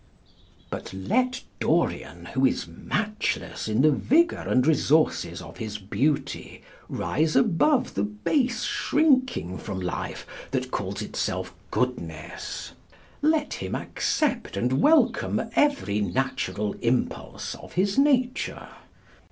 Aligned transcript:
But 0.71 0.91
let 0.95 1.43
Dorian, 1.59 2.25
who 2.33 2.43
is 2.43 2.65
matchless 2.67 3.67
in 3.67 3.81
the 3.81 3.91
vigour 3.91 4.47
and 4.47 4.65
resources 4.65 5.43
of 5.43 5.57
his 5.57 5.77
beauty, 5.77 6.63
rise 6.89 7.35
above 7.35 7.93
the 7.93 8.01
base 8.01 8.63
shrinking 8.63 9.59
from 9.59 9.79
life 9.79 10.25
that 10.49 10.71
calls 10.71 11.03
itself 11.03 11.53
goodness. 11.69 12.71
Let 13.21 13.53
him 13.53 13.75
accept 13.75 14.57
and 14.57 14.81
welcome 14.81 15.51
every 15.55 15.99
natural 16.01 16.73
impulse 16.81 17.53
of 17.53 17.73
his 17.73 17.99
nature. 17.99 18.69